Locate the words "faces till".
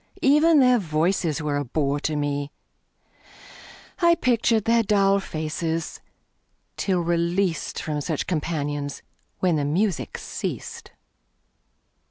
5.19-7.01